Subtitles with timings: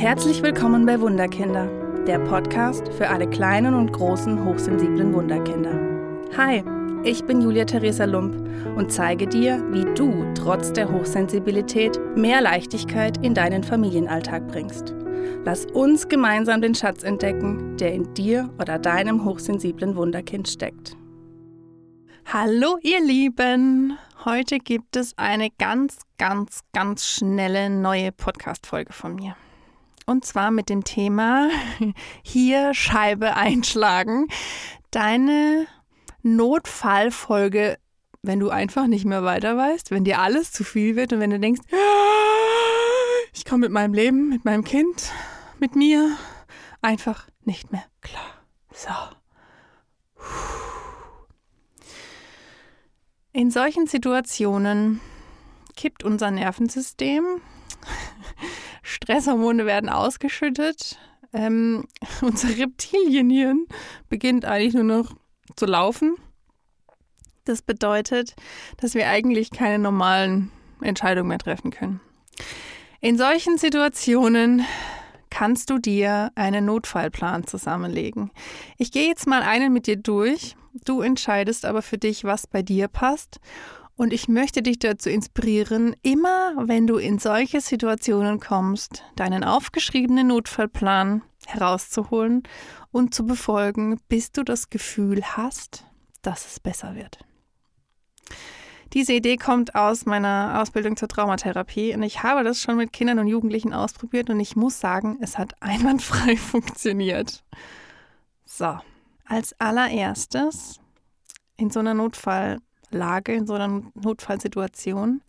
[0.00, 1.66] Herzlich willkommen bei Wunderkinder,
[2.06, 5.78] der Podcast für alle kleinen und großen hochsensiblen Wunderkinder.
[6.38, 6.64] Hi,
[7.04, 8.34] ich bin Julia Theresa Lump
[8.78, 14.94] und zeige dir, wie du trotz der Hochsensibilität mehr Leichtigkeit in deinen Familienalltag bringst.
[15.44, 20.96] Lass uns gemeinsam den Schatz entdecken, der in dir oder deinem hochsensiblen Wunderkind steckt.
[22.24, 23.98] Hallo ihr Lieben!
[24.24, 29.36] Heute gibt es eine ganz, ganz, ganz schnelle neue Podcast-Folge von mir.
[30.06, 31.50] Und zwar mit dem Thema
[32.22, 34.26] hier Scheibe einschlagen.
[34.90, 35.66] Deine
[36.22, 37.78] Notfallfolge,
[38.22, 41.30] wenn du einfach nicht mehr weiter weißt, wenn dir alles zu viel wird und wenn
[41.30, 41.62] du denkst,
[43.32, 45.12] ich komme mit meinem Leben, mit meinem Kind,
[45.58, 46.16] mit mir
[46.82, 48.22] einfach nicht mehr klar.
[48.72, 48.90] So.
[53.32, 55.00] In solchen Situationen
[55.76, 57.24] kippt unser Nervensystem,
[59.10, 60.96] Stresshormone werden ausgeschüttet,
[61.32, 61.84] ähm,
[62.22, 63.66] unser Reptilienhirn
[64.08, 65.16] beginnt eigentlich nur noch
[65.56, 66.14] zu laufen.
[67.44, 68.36] Das bedeutet,
[68.76, 72.00] dass wir eigentlich keine normalen Entscheidungen mehr treffen können.
[73.00, 74.64] In solchen Situationen
[75.28, 78.30] kannst du dir einen Notfallplan zusammenlegen.
[78.78, 80.54] Ich gehe jetzt mal einen mit dir durch.
[80.84, 83.40] Du entscheidest aber für dich, was bei dir passt.
[84.00, 90.28] Und ich möchte dich dazu inspirieren, immer wenn du in solche Situationen kommst, deinen aufgeschriebenen
[90.28, 92.44] Notfallplan herauszuholen
[92.92, 95.84] und zu befolgen, bis du das Gefühl hast,
[96.22, 97.18] dass es besser wird.
[98.94, 103.18] Diese Idee kommt aus meiner Ausbildung zur Traumatherapie und ich habe das schon mit Kindern
[103.18, 107.44] und Jugendlichen ausprobiert und ich muss sagen, es hat einwandfrei funktioniert.
[108.46, 108.78] So,
[109.26, 110.80] als allererstes
[111.58, 111.92] in so einer
[112.90, 115.22] Notfalllage, in so einer Notfallsituation,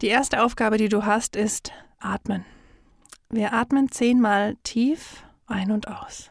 [0.00, 2.44] die erste Aufgabe, die du hast, ist atmen.
[3.28, 6.30] Wir atmen zehnmal tief ein und aus.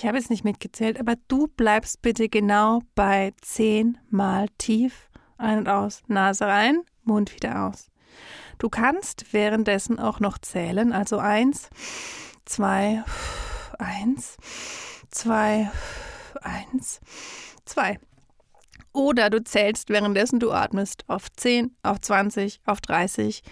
[0.00, 5.68] Ich habe jetzt nicht mitgezählt, aber du bleibst bitte genau bei zehnmal tief ein und
[5.68, 7.90] aus, Nase rein, Mund wieder aus.
[8.56, 11.68] Du kannst währenddessen auch noch zählen, also eins,
[12.46, 13.04] zwei,
[13.78, 14.38] eins,
[15.10, 15.70] zwei,
[16.40, 17.00] eins,
[17.66, 17.98] zwei.
[18.92, 23.42] Oder du zählst währenddessen du atmest auf 10, auf 20, auf 30,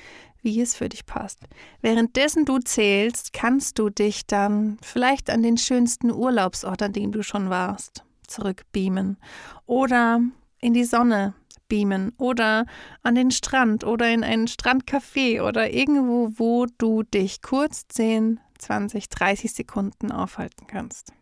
[0.42, 1.40] wie es für dich passt.
[1.80, 7.22] Währenddessen du zählst, kannst du dich dann vielleicht an den schönsten Urlaubsort, an dem du
[7.22, 9.18] schon warst, zurückbeamen
[9.66, 10.20] oder
[10.60, 11.34] in die Sonne
[11.68, 12.66] beamen oder
[13.02, 19.08] an den Strand oder in ein Strandcafé oder irgendwo, wo du dich kurz 10, 20,
[19.08, 21.12] 30 Sekunden aufhalten kannst.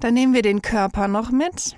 [0.00, 1.76] Dann nehmen wir den Körper noch mit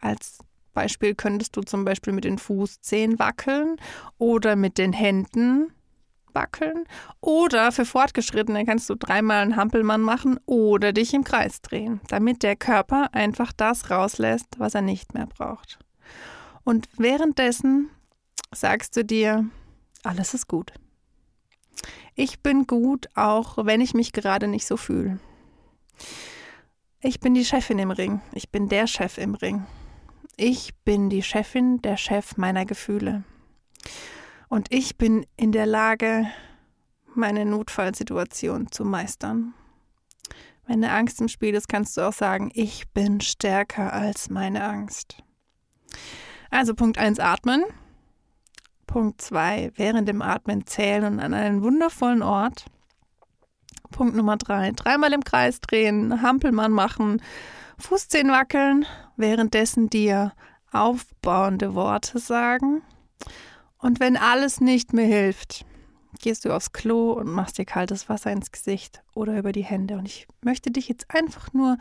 [0.00, 0.38] als
[0.74, 3.76] Beispiel könntest du zum Beispiel mit den Fußzehen wackeln
[4.18, 5.72] oder mit den Händen
[6.34, 6.84] wackeln.
[7.20, 12.42] Oder für Fortgeschrittene kannst du dreimal einen Hampelmann machen oder dich im Kreis drehen, damit
[12.42, 15.78] der Körper einfach das rauslässt, was er nicht mehr braucht.
[16.62, 17.88] Und währenddessen
[18.54, 19.46] sagst du dir,
[20.04, 20.72] alles ist gut.
[22.14, 25.18] Ich bin gut, auch wenn ich mich gerade nicht so fühle.
[27.00, 28.20] Ich bin die Chefin im Ring.
[28.32, 29.64] Ich bin der Chef im Ring.
[30.38, 33.24] Ich bin die Chefin, der Chef meiner Gefühle.
[34.48, 36.26] Und ich bin in der Lage,
[37.14, 39.54] meine Notfallsituation zu meistern.
[40.66, 44.62] Wenn eine Angst im Spiel ist, kannst du auch sagen, ich bin stärker als meine
[44.64, 45.22] Angst.
[46.50, 47.64] Also Punkt 1 atmen.
[48.86, 52.66] Punkt 2 während dem Atmen zählen und an einen wundervollen Ort.
[53.90, 57.22] Punkt Nummer 3 dreimal im Kreis drehen, Hampelmann machen,
[57.78, 58.86] Fußzehen wackeln,
[59.16, 60.32] währenddessen dir
[60.72, 62.82] aufbauende Worte sagen.
[63.78, 65.64] Und wenn alles nicht mehr hilft,
[66.20, 69.96] gehst du aufs Klo und machst dir kaltes Wasser ins Gesicht oder über die Hände.
[69.96, 71.76] Und ich möchte dich jetzt einfach nur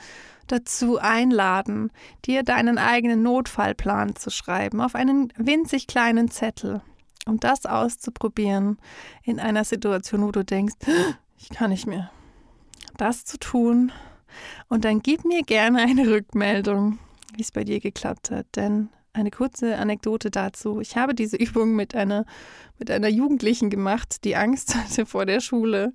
[0.48, 1.92] dazu einladen,
[2.26, 6.82] dir deinen eigenen Notfallplan zu schreiben auf einen winzig kleinen Zettel,
[7.26, 8.78] um das auszuprobieren
[9.24, 10.76] in einer Situation, wo du denkst,
[11.38, 12.12] ich kann nicht mehr.
[12.98, 13.92] Das zu tun
[14.68, 17.00] und dann gib mir gerne eine Rückmeldung,
[17.36, 18.48] wie es bei dir geklappt hat.
[18.56, 20.80] Denn eine kurze Anekdote dazu.
[20.82, 22.26] Ich habe diese Übung mit einer,
[22.78, 25.94] mit einer Jugendlichen gemacht, die Angst hatte vor der Schule.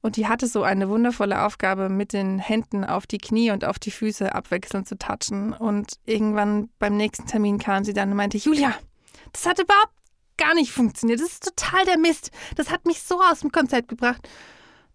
[0.00, 3.78] Und die hatte so eine wundervolle Aufgabe, mit den Händen auf die Knie und auf
[3.78, 5.52] die Füße abwechselnd zu touchen.
[5.52, 8.74] Und irgendwann beim nächsten Termin kam sie dann und meinte, Julia,
[9.32, 9.92] das hat überhaupt
[10.36, 11.20] gar nicht funktioniert.
[11.20, 12.32] Das ist total der Mist.
[12.56, 14.28] Das hat mich so aus dem Konzept gebracht,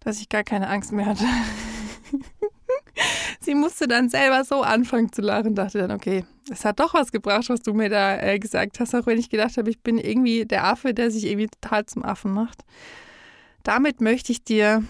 [0.01, 1.23] dass ich gar keine Angst mehr hatte.
[3.39, 7.11] Sie musste dann selber so anfangen zu lachen, dachte dann, okay, es hat doch was
[7.11, 9.97] gebracht, was du mir da äh, gesagt hast, auch wenn ich gedacht habe, ich bin
[9.97, 12.63] irgendwie der Affe, der sich irgendwie total zum Affen macht.
[13.63, 14.83] Damit möchte ich dir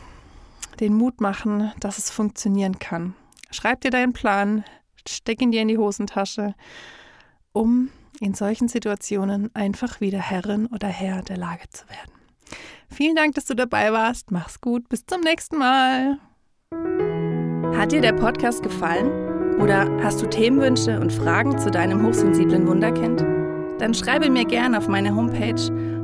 [0.79, 3.15] den Mut machen, dass es funktionieren kann.
[3.49, 4.63] Schreib dir deinen Plan,
[5.07, 6.53] steck ihn dir in die Hosentasche,
[7.53, 7.89] um
[8.19, 12.11] in solchen Situationen einfach wieder Herrin oder Herr der Lage zu werden.
[12.89, 14.31] Vielen Dank, dass du dabei warst.
[14.31, 14.87] Mach's gut.
[14.89, 16.19] Bis zum nächsten Mal.
[17.75, 19.59] Hat dir der Podcast gefallen?
[19.59, 23.25] Oder hast du Themenwünsche und Fragen zu deinem hochsensiblen Wunderkind?
[23.79, 25.55] Dann schreibe mir gerne auf meine Homepage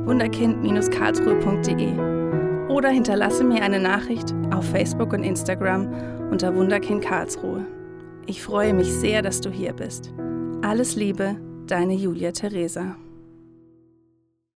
[0.04, 5.88] wunderkind-karlsruhe.de oder hinterlasse mir eine Nachricht auf Facebook und Instagram
[6.30, 7.64] unter Wunderkind Karlsruhe.
[8.26, 10.12] Ich freue mich sehr, dass du hier bist.
[10.62, 12.96] Alles Liebe, deine Julia Theresa.